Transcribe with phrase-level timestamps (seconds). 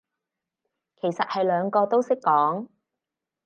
[0.95, 2.69] 其實係兩個都識講